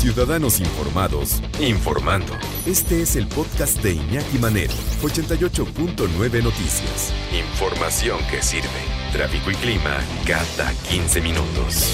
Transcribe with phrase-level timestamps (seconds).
[0.00, 2.32] Ciudadanos Informados, informando.
[2.64, 7.12] Este es el podcast de Iñaki Manero, 88.9 Noticias.
[7.38, 8.66] Información que sirve.
[9.12, 11.84] Tráfico y clima cada 15 minutos.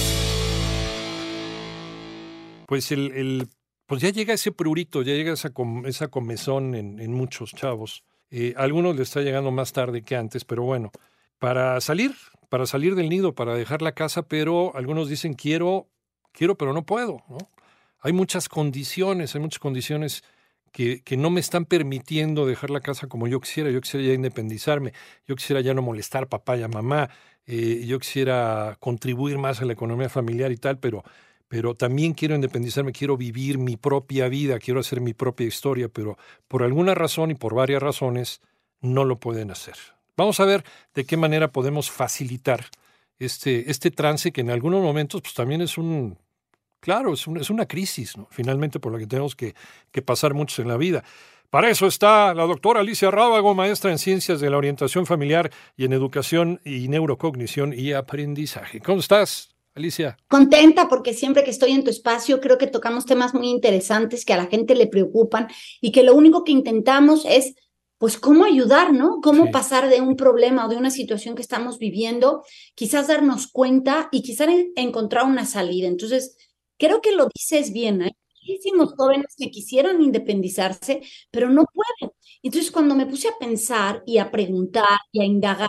[2.69, 3.48] Pues el,
[3.87, 5.50] pues ya llega ese prurito, ya llega esa,
[5.86, 8.04] esa comezón en, muchos chavos.
[8.30, 10.93] Eh, a algunos les está llegando más tarde que antes, pero bueno,
[11.41, 12.14] para salir,
[12.50, 15.88] para salir del nido, para dejar la casa, pero algunos dicen quiero,
[16.30, 17.38] quiero, pero no puedo, ¿no?
[18.06, 20.23] Hay muchas condiciones, hay muchas condiciones
[20.70, 23.69] que, que, no me están permitiendo dejar la casa como yo quisiera.
[23.73, 24.92] Yo quisiera ya independizarme,
[25.27, 27.10] yo quisiera ya no molestar a papá y a mamá,
[27.46, 31.02] eh, yo quisiera contribuir más a la economía familiar y tal, pero,
[31.48, 36.16] pero también quiero independizarme, quiero vivir mi propia vida, quiero hacer mi propia historia, pero
[36.46, 38.41] por alguna razón y por varias razones
[38.80, 39.74] no lo pueden hacer.
[40.16, 40.62] Vamos a ver
[40.95, 42.66] de qué manera podemos facilitar
[43.18, 46.16] este, este trance que en algunos momentos pues, también es un
[46.80, 48.29] Claro, es, es una crisis, ¿no?
[48.30, 49.55] finalmente, por la que tenemos que,
[49.91, 51.05] que pasar muchos en la vida.
[51.51, 55.85] Para eso está la doctora Alicia Rábago, maestra en Ciencias de la Orientación Familiar y
[55.85, 58.80] en Educación y Neurocognición y Aprendizaje.
[58.80, 60.16] ¿Cómo estás, Alicia?
[60.29, 64.33] Contenta porque siempre que estoy en tu espacio creo que tocamos temas muy interesantes que
[64.33, 65.49] a la gente le preocupan
[65.81, 67.55] y que lo único que intentamos es,
[67.99, 69.21] pues, cómo ayudar, ¿no?
[69.22, 72.43] Cómo pasar de un problema o de una situación que estamos viviendo,
[72.75, 75.87] quizás darnos cuenta y quizás encontrar una salida.
[75.87, 76.37] Entonces,
[76.78, 78.03] creo que lo dices bien.
[78.03, 78.12] Hay
[78.43, 82.12] muchísimos jóvenes que quisieran independizarse, pero no pueden.
[82.43, 85.69] Entonces, cuando me puse a pensar y a preguntar y a indagar,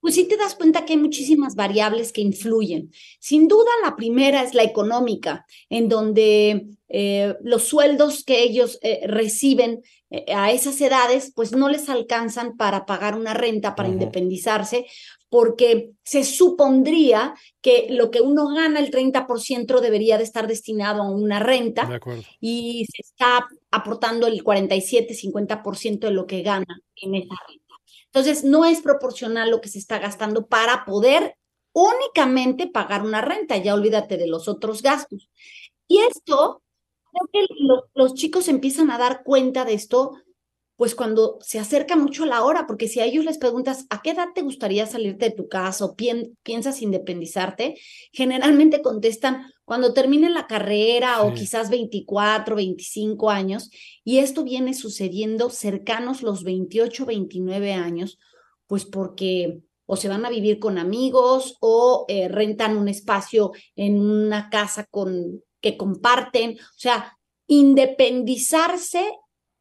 [0.00, 2.92] pues sí te das cuenta que hay muchísimas variables que influyen.
[3.20, 9.06] Sin duda, la primera es la económica, en donde eh, los sueldos que ellos eh,
[9.06, 14.86] reciben eh, a esas edades, pues no les alcanzan para pagar una renta, para independizarse,
[15.28, 21.10] porque se supondría que lo que uno gana, el 30%, debería de estar destinado a
[21.10, 22.00] una renta
[22.40, 27.74] y se está aportando el 47, 50% de lo que gana en esa renta.
[28.06, 31.36] Entonces, no es proporcional lo que se está gastando para poder
[31.72, 35.28] únicamente pagar una renta, ya olvídate de los otros gastos.
[35.86, 36.62] Y esto,
[37.30, 40.12] creo que los chicos empiezan a dar cuenta de esto
[40.78, 44.10] pues cuando se acerca mucho la hora, porque si a ellos les preguntas a qué
[44.10, 47.74] edad te gustaría salirte de tu casa o piensas independizarte,
[48.12, 53.72] generalmente contestan cuando terminen la carrera o quizás 24, 25 años,
[54.04, 58.20] y esto viene sucediendo cercanos los 28, 29 años,
[58.68, 63.98] pues porque o se van a vivir con amigos o eh, rentan un espacio en
[63.98, 69.10] una casa con que comparten, o sea, independizarse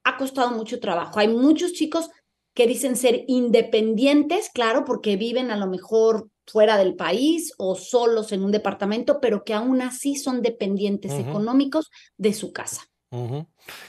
[0.03, 1.19] ha costado mucho trabajo.
[1.19, 2.09] Hay muchos chicos
[2.53, 8.31] que dicen ser independientes, claro, porque viven a lo mejor fuera del país o solos
[8.31, 12.89] en un departamento, pero que aún así son dependientes económicos de su casa.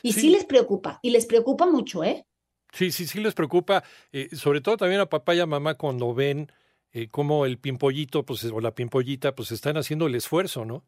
[0.02, 0.30] Y sí.
[0.30, 2.26] les preocupa, y les preocupa mucho, ¿eh?
[2.72, 3.82] Sí, sí, sí les preocupa,
[4.12, 6.52] eh, sobre todo también a papá y a mamá cuando ven
[6.92, 10.84] eh, cómo el pimpollito pues, o la pimpollita pues están haciendo el esfuerzo, ¿no?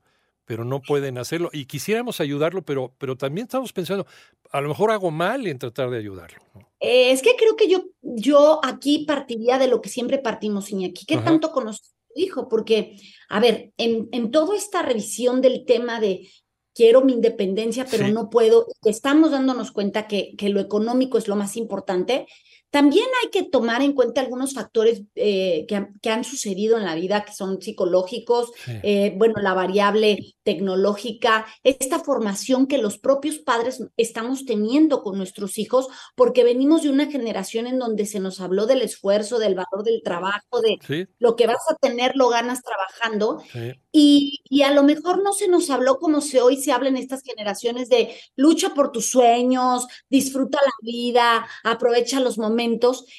[0.50, 1.49] Pero no pueden hacerlo.
[1.53, 4.05] Y quisiéramos ayudarlo, pero, pero también estamos pensando,
[4.50, 6.41] a lo mejor hago mal en tratar de ayudarlo.
[6.81, 11.06] Eh, es que creo que yo, yo aquí partiría de lo que siempre partimos, Iñaki.
[11.06, 12.49] ¿Qué tanto conoces a tu hijo?
[12.49, 12.97] Porque,
[13.28, 16.28] a ver, en, en toda esta revisión del tema de
[16.75, 21.37] quiero mi independencia, pero no puedo, estamos dándonos cuenta que, que lo económico es lo
[21.37, 22.27] más importante.
[22.71, 26.95] También hay que tomar en cuenta algunos factores eh, que, que, han sucedido en la
[26.95, 33.83] vida, que son psicológicos, eh, bueno, la variable tecnológica, esta formación que los propios padres
[33.97, 38.67] estamos teniendo con nuestros hijos, porque venimos de una generación en donde se nos habló
[38.67, 43.43] del esfuerzo, del valor del trabajo, de lo que vas a tener lo ganas trabajando,
[43.91, 46.97] y, y a lo mejor no se nos habló como se hoy se habla en
[46.97, 52.59] estas generaciones de lucha por tus sueños, disfruta la vida, aprovecha los momentos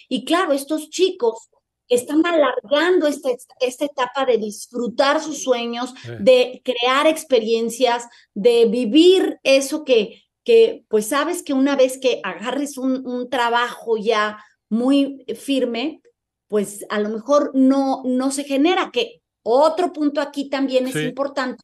[0.09, 1.49] y claro, estos chicos
[1.87, 3.29] están alargando esta,
[3.59, 11.07] esta etapa de disfrutar sus sueños, de crear experiencias, de vivir eso que, que, pues
[11.07, 16.01] sabes que una vez que agarres un, un trabajo ya muy firme,
[16.47, 21.61] pues a lo mejor no, no se genera, que otro punto aquí también es importante,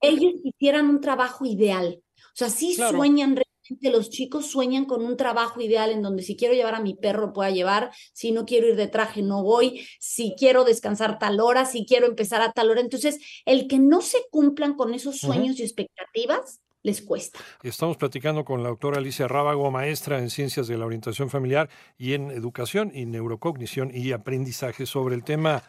[0.00, 3.36] ellos hicieran un trabajo ideal, o sea, sí sueñan
[3.80, 7.32] los chicos sueñan con un trabajo ideal en donde si quiero llevar a mi perro
[7.32, 11.64] pueda llevar, si no quiero ir de traje no voy, si quiero descansar tal hora,
[11.64, 12.80] si quiero empezar a tal hora.
[12.80, 17.38] Entonces, el que no se cumplan con esos sueños y expectativas les cuesta.
[17.62, 22.14] Estamos platicando con la doctora Alicia Rábago, maestra en Ciencias de la Orientación Familiar y
[22.14, 25.62] en Educación y Neurocognición y Aprendizaje sobre el tema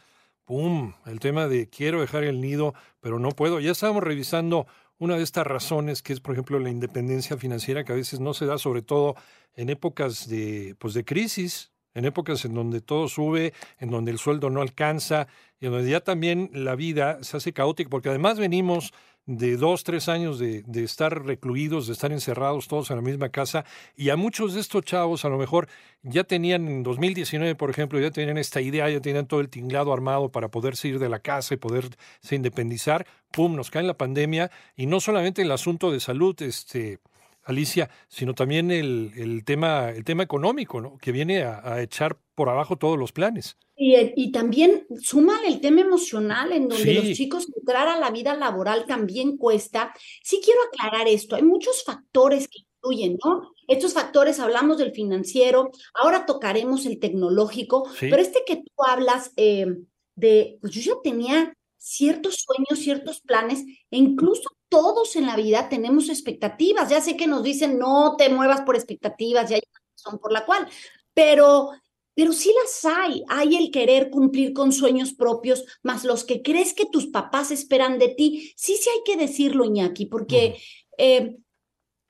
[0.45, 0.93] ¡pum!
[1.05, 3.59] El tema de quiero dejar el nido, pero no puedo.
[3.59, 4.67] Ya estábamos revisando
[4.97, 8.33] una de estas razones que es, por ejemplo, la independencia financiera, que a veces no
[8.33, 9.15] se da, sobre todo
[9.55, 14.17] en épocas de, pues, de crisis, en épocas en donde todo sube, en donde el
[14.17, 15.27] sueldo no alcanza,
[15.59, 18.93] y en donde ya también la vida se hace caótica, porque además venimos
[19.25, 23.29] de dos, tres años de, de, estar recluidos, de estar encerrados todos en la misma
[23.29, 23.65] casa,
[23.95, 25.67] y a muchos de estos chavos a lo mejor
[26.01, 29.93] ya tenían en 2019, por ejemplo, ya tenían esta idea, ya tenían todo el tinglado
[29.93, 31.95] armado para poderse ir de la casa y poderse
[32.31, 36.99] independizar, pum, nos cae la pandemia, y no solamente el asunto de salud, este
[37.45, 40.97] Alicia, sino también el, el, tema, el tema económico, ¿no?
[40.97, 43.57] que viene a, a, echar por abajo todos los planes.
[43.75, 46.93] Y, y también suma el tema emocional, en donde sí.
[46.93, 49.93] los chicos entrar a la vida laboral también cuesta.
[50.21, 53.51] Sí quiero aclarar esto, hay muchos factores que influyen, ¿no?
[53.67, 58.07] Estos factores, hablamos del financiero, ahora tocaremos el tecnológico, sí.
[58.09, 59.67] pero este que tú hablas eh,
[60.15, 65.69] de, pues yo ya tenía ciertos sueños, ciertos planes, e incluso todos en la vida
[65.69, 66.89] tenemos expectativas.
[66.89, 70.31] Ya sé que nos dicen no te muevas por expectativas, ya hay una razón por
[70.31, 70.67] la cual,
[71.13, 71.69] pero,
[72.15, 73.23] pero sí las hay.
[73.29, 77.99] Hay el querer cumplir con sueños propios, más los que crees que tus papás esperan
[77.99, 78.51] de ti.
[78.57, 80.57] Sí, sí hay que decirlo, Iñaki, porque
[80.97, 81.37] eh,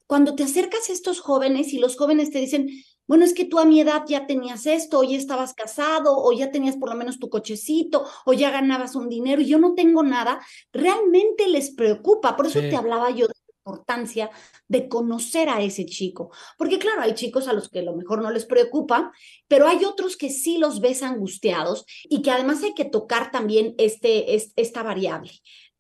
[0.08, 2.70] cuando te acercas a estos jóvenes y los jóvenes te dicen,
[3.08, 6.32] bueno, es que tú a mi edad ya tenías esto, o ya estabas casado, o
[6.32, 9.74] ya tenías por lo menos tu cochecito, o ya ganabas un dinero y yo no
[9.74, 10.40] tengo nada,
[10.72, 12.36] realmente les preocupa.
[12.36, 12.70] Por eso sí.
[12.70, 14.30] te hablaba yo de la importancia
[14.68, 16.32] de conocer a ese chico.
[16.58, 19.12] Porque claro, hay chicos a los que a lo mejor no les preocupa,
[19.48, 23.76] pero hay otros que sí los ves angustiados y que además hay que tocar también
[23.78, 25.32] este, este esta variable.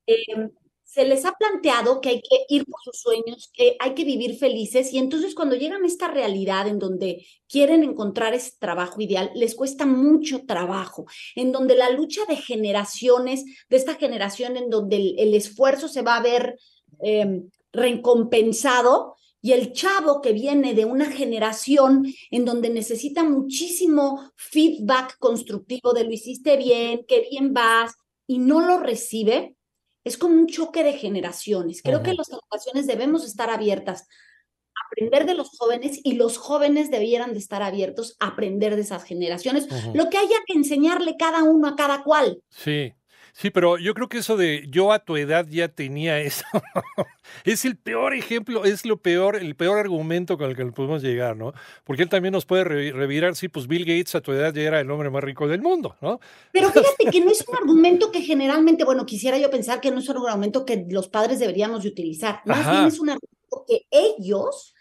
[0.07, 0.49] Eh,
[0.93, 4.37] se les ha planteado que hay que ir por sus sueños, que hay que vivir
[4.37, 9.31] felices y entonces cuando llegan a esta realidad en donde quieren encontrar ese trabajo ideal,
[9.33, 15.15] les cuesta mucho trabajo, en donde la lucha de generaciones, de esta generación en donde
[15.17, 16.59] el, esfuerzo se va a ver
[17.01, 17.41] eh,
[17.71, 25.91] recompensado, y el chavo que viene de una generación en donde necesita muchísimo feedback constructivo
[25.91, 27.93] de lo hiciste bien, qué bien vas,
[28.25, 29.57] y no lo recibe,
[30.03, 31.81] es como un choque de generaciones.
[31.81, 32.05] Creo uh -huh.
[32.05, 37.33] que las generaciones debemos estar abiertas a aprender de los jóvenes y los jóvenes debieran
[37.33, 39.95] de estar abiertos a aprender de esas generaciones, uh -huh.
[39.95, 42.41] lo que haya que enseñarle cada uno a cada cual.
[42.49, 42.93] Sí.
[43.35, 46.45] Sí, pero yo creo que eso de yo a tu edad ya tenía eso.
[47.45, 51.35] es el peor ejemplo, es lo peor, el peor argumento con el que podemos llegar,
[51.35, 51.51] ¿no?
[51.83, 54.79] Porque él también nos puede revirar, sí, pues Bill Gates a tu edad ya era
[54.79, 56.19] el hombre más rico del mundo, ¿no?
[56.51, 59.99] Pero fíjate que no es un argumento que generalmente, bueno, quisiera yo pensar que no
[59.99, 62.41] es un argumento que los padres deberíamos de utilizar.
[62.45, 62.71] Más Ajá.
[62.71, 64.75] bien es un argumento que ellos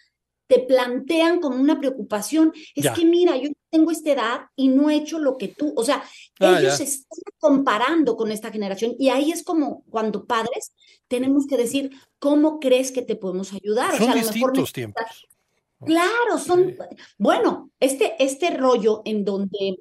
[0.46, 2.52] te plantean como una preocupación.
[2.74, 2.92] Es ya.
[2.92, 6.02] que mira, yo tengo esta edad y no he hecho lo que tú, o sea,
[6.40, 10.72] ah, ellos se están comparando con esta generación y ahí es como cuando padres
[11.08, 13.96] tenemos que decir, ¿cómo crees que te podemos ayudar?
[13.96, 15.28] Son o sea, distintos a lo mejor tiempos.
[15.84, 16.76] Claro, son, sí.
[17.18, 19.78] bueno, este, este rollo en donde,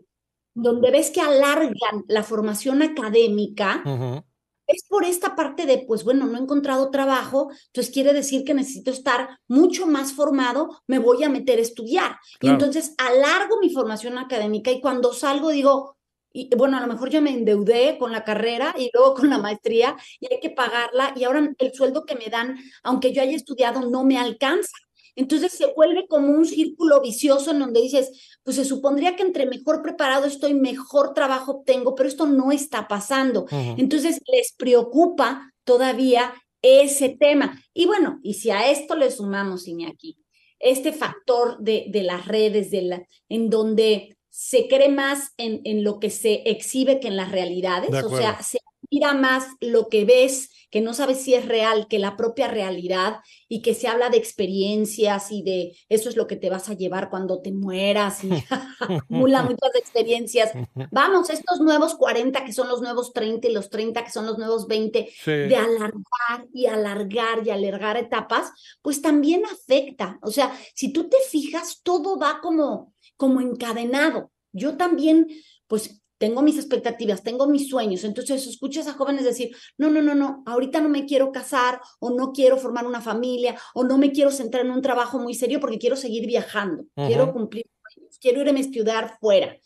[0.53, 4.23] donde ves que alargan la formación académica, uh -huh
[4.71, 8.53] es por esta parte de, pues bueno, no he encontrado trabajo, entonces quiere decir que
[8.53, 12.17] necesito estar mucho más formado, me voy a meter a estudiar.
[12.39, 12.41] Claro.
[12.41, 15.97] Y entonces alargo mi formación académica y cuando salgo digo,
[16.33, 19.37] y bueno, a lo mejor yo me endeudé con la carrera y luego con la
[19.37, 23.35] maestría y hay que pagarla y ahora el sueldo que me dan, aunque yo haya
[23.35, 24.71] estudiado, no me alcanza.
[25.15, 29.45] Entonces se vuelve como un círculo vicioso en donde dices, pues se supondría que entre
[29.45, 33.43] mejor preparado estoy, mejor trabajo obtengo, pero esto no está pasando.
[33.43, 33.75] Uh -huh.
[33.77, 37.59] Entonces les preocupa todavía ese tema.
[37.73, 40.17] Y bueno, y si a esto le sumamos, Iñaki,
[40.59, 45.83] este factor de, de las redes, de la, en donde se cree más en, en,
[45.83, 48.59] lo que se exhibe que en las realidades, o sea, se
[48.91, 53.17] mira más lo que ves que no sabes si es real que la propia realidad
[53.49, 56.73] y que se habla de experiencias y de eso es lo que te vas a
[56.73, 58.29] llevar cuando te mueras y
[58.79, 60.51] acumula muchas experiencias.
[60.89, 64.37] Vamos, estos nuevos 40 que son los nuevos 30 y los 30 que son los
[64.37, 65.31] nuevos 20, sí.
[65.31, 70.19] de alargar y alargar y alargar etapas, pues también afecta.
[70.21, 74.31] O sea, si tú te fijas, todo va como, como encadenado.
[74.53, 75.27] Yo también,
[75.67, 78.03] pues tengo mis expectativas, tengo mis sueños.
[78.03, 82.11] Entonces escuchas a jóvenes decir, no, no, no, no, ahorita no me quiero casar o
[82.11, 85.59] no quiero formar una familia o no me quiero centrar en un trabajo muy serio
[85.59, 87.07] porque quiero seguir viajando, uh -huh.
[87.07, 89.57] quiero cumplir sueños, quiero irme a estudiar fuera.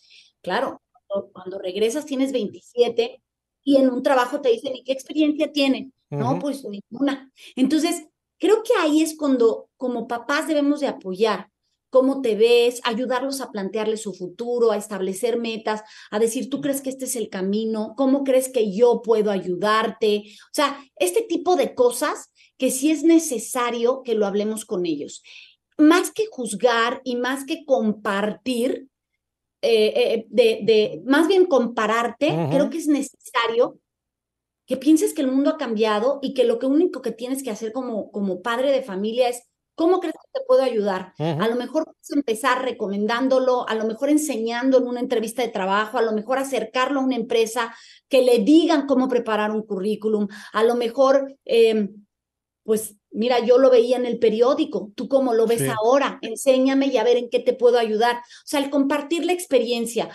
[0.42, 3.22] Claro, cuando, cuando, regresas tienes 27
[3.66, 5.88] y en un trabajo te dicen, ¿y qué experiencia tienes?
[6.10, 6.20] Uh -huh.
[6.20, 7.34] No, pues ninguna.
[7.58, 8.08] Entonces,
[8.40, 11.50] creo que ahí es cuando como papás debemos de apoyar
[11.96, 16.82] cómo te ves, ayudarlos a plantearle su futuro, a establecer metas, a decir, ¿tú crees
[16.82, 17.94] que este es el camino?
[17.96, 20.24] ¿Cómo crees que yo puedo ayudarte?
[20.28, 25.24] O sea, este tipo de cosas que sí es necesario que lo hablemos con ellos.
[25.78, 28.90] Más que juzgar y más que compartir,
[29.62, 33.80] eh, eh, de, de, más bien compararte, creo que es necesario
[34.68, 37.52] que pienses que el mundo ha cambiado y que lo que único que tienes que
[37.52, 39.44] hacer como, como padre de familia es
[39.76, 41.14] ¿Cómo crees que te puedo ayudar?
[41.20, 45.98] A lo mejor puedes empezar recomendándolo, a lo mejor enseñando en una entrevista de trabajo,
[45.98, 47.76] a lo mejor acercarlo a una empresa,
[48.08, 52.06] que le digan cómo preparar un currículum, a lo mejor, em,
[52.64, 56.98] pues mira, yo lo veía en el periódico, tú cómo lo ves ahora, enséñame y
[56.98, 58.18] a ver en qué te puedo ayudar.
[58.18, 60.10] O sea, el compartir la experiencia.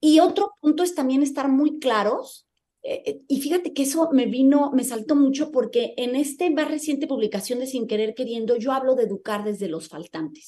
[0.00, 2.47] Y otro punto es también estar muy claros
[2.82, 6.68] eh, eh, y fíjate que eso me vino, me saltó mucho porque en este más
[6.68, 10.46] reciente publicación de Sin Querer Queriendo, yo hablo de educar desde los faltantes.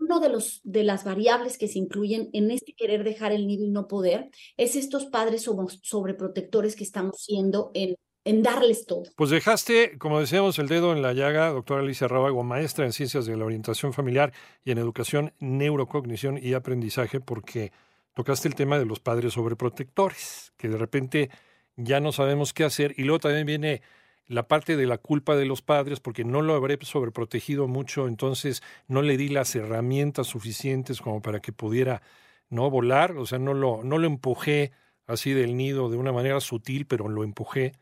[0.00, 3.64] Uno de, los, de las variables que se incluyen en este querer dejar el nido
[3.64, 4.28] y no poder
[4.58, 5.48] es estos padres
[5.82, 9.04] sobreprotectores que estamos siendo en, en darles todo.
[9.16, 13.24] Pues dejaste, como decíamos, el dedo en la llaga, doctora Alicia Rábago, maestra en ciencias
[13.24, 17.72] de la orientación familiar y en educación, neurocognición y aprendizaje, porque
[18.18, 21.30] tocaste el tema de los padres sobreprotectores, que de repente
[21.76, 22.92] ya no sabemos qué hacer.
[22.96, 23.80] Y luego también viene
[24.26, 28.60] la parte de la culpa de los padres, porque no lo habré sobreprotegido mucho, entonces
[28.88, 32.02] no le di las herramientas suficientes como para que pudiera
[32.50, 34.72] no volar, o sea, no lo, no lo empujé
[35.06, 37.76] así del nido de una manera sutil, pero lo empujé.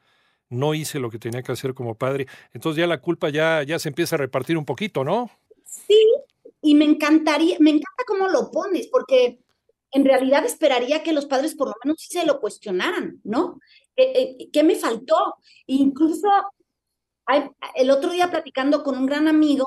[0.50, 2.26] No hice lo que tenía que hacer como padre.
[2.52, 5.30] Entonces ya la culpa ya, ya se empieza a repartir un poquito, ¿no?
[5.64, 5.98] Sí,
[6.60, 9.38] y me encantaría, me encanta cómo lo pones, porque
[9.92, 13.60] en realidad esperaría que los padres por lo menos sí se lo cuestionaran, ¿no?
[13.94, 15.36] ¿Qué, qué me faltó?
[15.66, 16.28] Incluso
[17.74, 19.66] el otro día platicando con un gran amigo,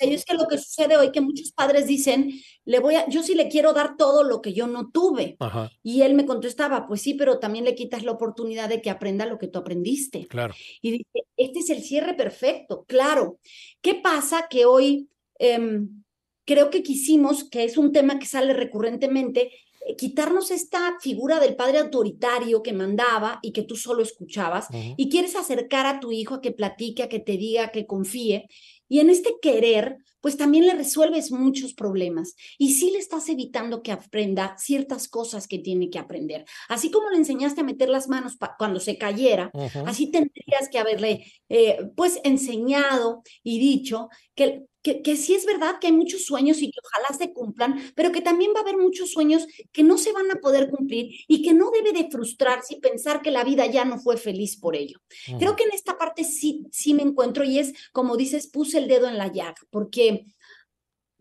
[0.00, 2.32] es que lo que sucede hoy que muchos padres dicen,
[2.64, 5.36] le voy a, yo sí le quiero dar todo lo que yo no tuve.
[5.82, 9.26] Y él me contestaba, pues sí, pero también le quitas la oportunidad de que aprenda
[9.26, 10.26] lo que tú aprendiste.
[10.26, 10.54] Claro.
[10.80, 13.38] Y dice, este es el cierre perfecto, claro.
[13.80, 16.03] ¿Qué pasa que hoy em,
[16.44, 19.50] creo que quisimos, que es un tema que sale recurrentemente,
[19.86, 25.08] eh, quitarnos esta figura del padre autoritario que mandaba y que tú solo escuchabas y
[25.10, 28.48] quieres acercar a tu hijo a que platique, a que te diga, que confíe.
[28.88, 33.82] Y en este querer, pues también le resuelves muchos problemas y sí le estás evitando
[33.82, 36.44] que aprenda ciertas cosas que tiene que aprender.
[36.68, 39.50] Así como le enseñaste a meter las manos cuando se cayera,
[39.84, 45.86] así tendrías que haberle eh, pues enseñado y dicho que que, sí es verdad que
[45.86, 49.10] hay muchos sueños y que ojalá se cumplan, pero que también va a haber muchos
[49.10, 52.80] sueños que no se van a poder cumplir y que no debe de frustrarse y
[52.80, 55.00] pensar que la vida ya no fue feliz por ello.
[55.38, 58.86] Creo que en esta parte sí, sí me encuentro y es, como dices, puse el
[58.86, 60.26] dedo en la llaga, porque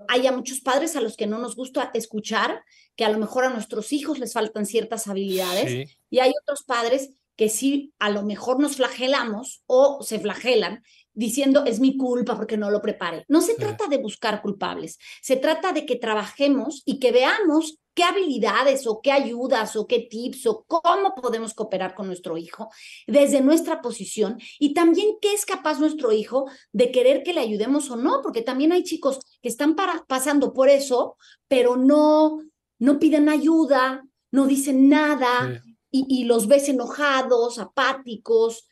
[0.09, 2.63] hay a muchos padres a los que no nos gusta escuchar,
[2.97, 7.11] que a lo mejor a nuestros hijos les faltan ciertas habilidades, y hay otros padres
[7.35, 12.57] que sí a lo mejor nos flagelamos o se flagelan diciendo es mi culpa porque
[12.57, 13.25] no lo preparé.
[13.27, 18.03] No se trata de buscar culpables, se trata de que trabajemos y que veamos qué
[18.03, 22.69] habilidades o qué ayudas o qué tips o cómo podemos cooperar con nuestro hijo
[23.07, 27.89] desde nuestra posición y también qué es capaz nuestro hijo de querer que le ayudemos
[27.91, 29.75] o no, porque también hay chicos que están
[30.07, 31.17] pasando por eso,
[31.47, 32.39] pero no,
[32.79, 38.67] no piden ayuda, no dicen nada y, y los ves enojados, apáticos.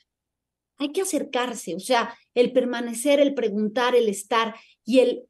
[0.82, 5.24] Hay que acercarse, o sea, el permanecer, el preguntar, el estar y el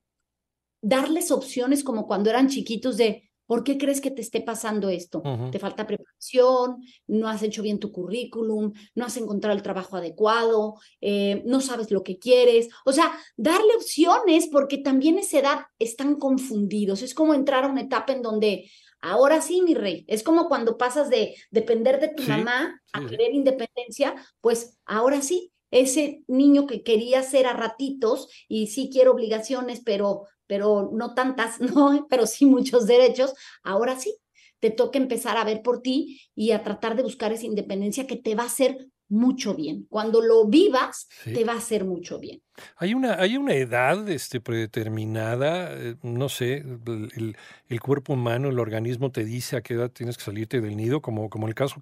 [0.82, 5.22] darles opciones como cuando eran chiquitos de, ¿por qué crees que te esté pasando esto?
[5.52, 6.78] ¿Te falta preparación?
[7.08, 8.72] ¿No has hecho bien tu currículum?
[8.96, 10.76] ¿No has encontrado el trabajo adecuado?
[11.02, 12.70] Eh, ¿No sabes lo que quieres?
[12.86, 17.02] O sea, darle opciones porque también esa edad están confundidos.
[17.02, 18.72] Es como entrar a una etapa en donde...
[19.02, 23.34] Ahora sí, mi rey, es como cuando pasas de depender de tu mamá a querer
[23.34, 29.82] independencia, pues ahora sí, ese niño que quería ser a ratitos y sí quiero obligaciones,
[29.84, 34.16] pero, pero no tantas, no, pero sí muchos derechos, ahora sí,
[34.60, 38.18] te toca empezar a ver por ti y a tratar de buscar esa independencia que
[38.18, 39.86] te va a hacer mucho bien.
[39.90, 42.42] Cuando lo vivas, te va a hacer mucho bien.
[42.78, 47.36] Hay una, hay una edad este, predeterminada, eh, no sé, el,
[47.68, 51.02] el, cuerpo humano, el organismo te dice a qué edad tienes que salirte del nido,
[51.02, 51.76] como, como el caso,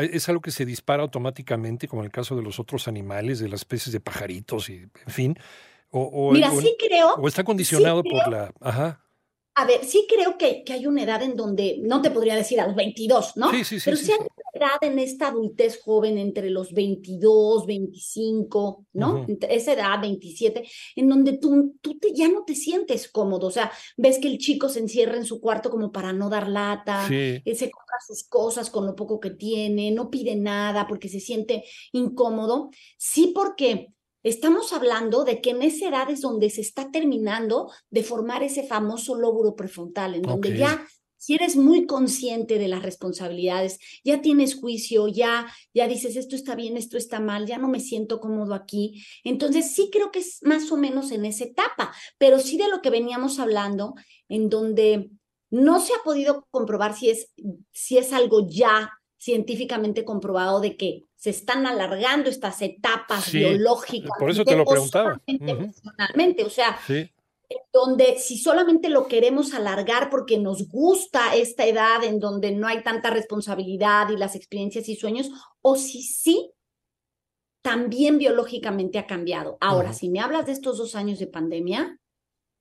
[0.00, 3.60] es algo que se dispara automáticamente, como el caso de los otros animales, de las
[3.60, 5.38] especies de pajaritos, y en fin.
[5.90, 7.14] O, Mira, sí creo.
[7.14, 8.52] O está condicionado por la...
[8.60, 9.00] Ajá.
[9.54, 12.60] A ver, sí creo que, que, hay una edad en donde, no te podría decir
[12.60, 13.50] a los 22, ¿no?
[13.50, 13.84] Sí, sí, sí.
[13.86, 14.27] Pero sí, hay una
[14.58, 19.26] edad en esta adultez joven entre los 22, 25, ¿no?
[19.48, 23.46] Esa edad, 27, en donde tú, tú te, ya no te sientes cómodo.
[23.46, 26.48] O sea, ves que el chico se encierra en su cuarto como para no dar
[26.48, 31.20] lata, se compra sus cosas con lo poco que tiene, no pide nada porque se
[31.20, 32.70] siente incómodo.
[32.98, 38.02] Sí, porque estamos hablando de que en esa edad es donde se está terminando de
[38.02, 40.86] formar ese famoso lóbulo prefrontal, en donde ya
[41.18, 46.54] si eres muy consciente de las responsabilidades, ya tienes juicio, ya, ya dices esto está
[46.54, 49.04] bien, esto está mal, ya no me siento cómodo aquí.
[49.24, 52.80] Entonces sí creo que es más o menos en esa etapa, pero sí de lo
[52.80, 53.94] que veníamos hablando,
[54.28, 55.10] en donde
[55.50, 57.32] no se ha podido comprobar si es,
[57.72, 64.12] si es algo ya científicamente comprobado de que se están alargando estas etapas biológicas.
[64.18, 65.20] Por eso te lo preguntaba.
[65.26, 66.78] Emocionalmente, o sea,
[67.72, 72.82] donde si solamente lo queremos alargar porque nos gusta esta edad en donde no hay
[72.82, 75.30] tanta responsabilidad y las experiencias y sueños,
[75.62, 76.50] o si sí,
[77.62, 79.58] también biológicamente ha cambiado.
[79.60, 81.98] Ahora, si me hablas de estos dos años de pandemia,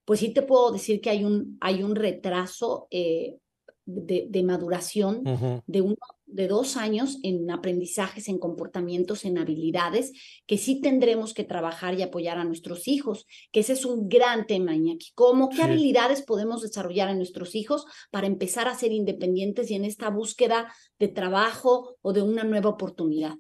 [0.06, 3.38] pues sí te puedo decir que hay un, hay un retraso eh,
[3.86, 5.24] de, maduración
[5.66, 5.96] de uno
[6.28, 10.12] de dos años en aprendizajes, en comportamientos, en habilidades,
[10.46, 14.46] que sí tendremos que trabajar y apoyar a nuestros hijos, que ese es un gran
[14.46, 15.12] tema, Iñaki.
[15.16, 19.86] ¿Cómo, qué habilidades podemos desarrollar en nuestros hijos para empezar a ser independientes y en
[19.86, 23.36] esta búsqueda de trabajo o de una nueva oportunidad?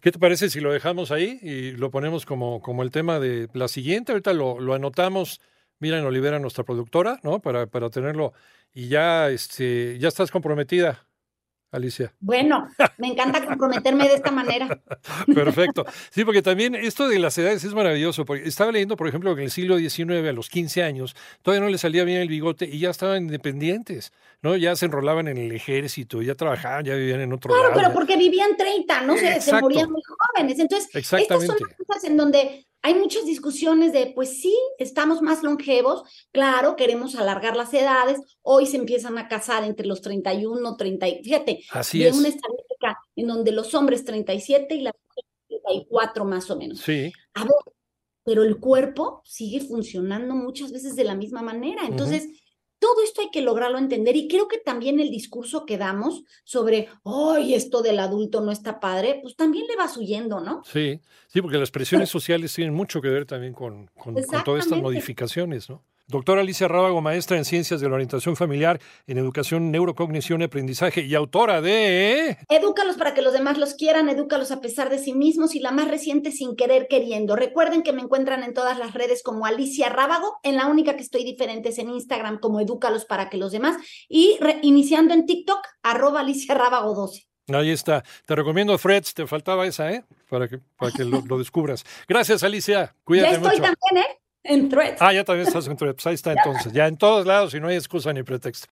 [0.00, 3.48] ¿Qué te parece si lo dejamos ahí y lo ponemos como, como el tema de
[3.54, 4.12] la siguiente?
[4.12, 5.40] Ahorita lo, lo anotamos,
[5.78, 7.40] Miren Olivera, nuestra productora, ¿no?
[7.40, 8.32] Para, para tenerlo
[8.74, 11.06] y ya, este, ya estás comprometida.
[11.72, 12.12] Alicia.
[12.20, 14.68] Bueno, me encanta comprometerme de esta manera.
[15.34, 15.86] Perfecto.
[16.10, 18.26] Sí, porque también esto de las edades es maravilloso.
[18.26, 21.64] Porque estaba leyendo, por ejemplo, que en el siglo XIX, a los 15 años, todavía
[21.64, 24.12] no le salía bien el bigote y ya estaban independientes,
[24.42, 24.54] ¿no?
[24.56, 27.72] Ya se enrolaban en el ejército, ya trabajaban, ya vivían en otro claro, lado.
[27.72, 30.58] Claro, pero porque vivían 30, no sé, se morían muy jóvenes.
[30.58, 36.02] Entonces, estas son cosas en donde hay muchas discusiones de, pues sí, estamos más longevos,
[36.32, 41.64] claro, queremos alargar las edades, hoy se empiezan a casar entre los 31, 30, fíjate,
[41.70, 42.16] Así es.
[42.16, 46.80] una estadística en donde los hombres 37 y las mujeres 34 más o menos.
[46.80, 47.12] Sí.
[47.34, 47.52] A ver,
[48.24, 52.28] pero el cuerpo sigue funcionando muchas veces de la misma manera, entonces...
[52.82, 56.88] Todo esto hay que lograrlo entender y creo que también el discurso que damos sobre,
[57.04, 60.64] hoy esto del adulto no está padre, pues también le vas huyendo, ¿no?
[60.64, 64.82] Sí, sí, porque las presiones sociales tienen mucho que ver también con, con todas estas
[64.82, 65.84] modificaciones, ¿no?
[66.08, 71.02] Doctora Alicia Rábago, maestra en Ciencias de la Orientación Familiar, en Educación, Neurocognición y Aprendizaje
[71.02, 72.38] y autora de...
[72.48, 75.70] Edúcalos para que los demás los quieran, edúcalos a pesar de sí mismos y la
[75.70, 77.36] más reciente sin querer queriendo.
[77.36, 81.02] Recuerden que me encuentran en todas las redes como Alicia Rábago, en la única que
[81.02, 83.76] estoy diferente es en Instagram como Edúcalos para que los demás
[84.08, 87.26] y iniciando en TikTok, arroba Alicia Rábago 12.
[87.48, 88.04] Ahí está.
[88.26, 90.04] Te recomiendo Freds, te faltaba esa, ¿eh?
[90.28, 91.84] Para que, para que lo, descubras.
[92.08, 92.94] Gracias, Alicia.
[93.04, 94.21] Cuídate ya estoy también, ¿eh?
[94.44, 95.00] En Threads.
[95.00, 96.06] Ah, ya también estás en Threads.
[96.06, 96.72] Ahí está entonces.
[96.72, 98.68] Ya en todos lados y no hay excusa ni pretexto.